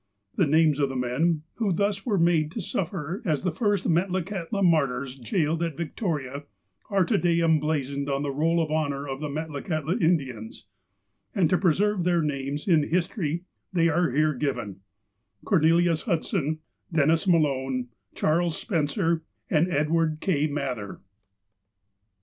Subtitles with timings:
[0.35, 4.63] The names of the men, who thus were made to suffer as the first Metlakahtla
[4.63, 6.45] martyrs jailed at Victoria,
[6.89, 10.65] are to day emblazoned on the roll of honour of the Metlakahtla Indians,
[11.35, 14.79] and to preserve their names in history they are here given:
[15.45, 16.61] Cornelius Hudson,
[16.91, 19.21] Dennis Maloue, Charles Spencer,
[19.51, 20.47] and Edward K.
[20.47, 20.99] Mather.